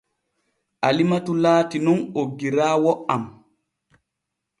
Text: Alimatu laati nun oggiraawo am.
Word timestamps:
Alimatu 0.87 1.35
laati 1.43 1.81
nun 1.83 2.01
oggiraawo 2.21 2.93
am. 3.17 3.23